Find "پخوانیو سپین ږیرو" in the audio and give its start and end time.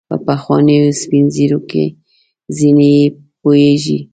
0.25-1.59